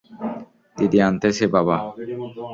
দিদি 0.77 0.97
আনতেছে, 1.01 1.45
বাবা। 1.47 1.77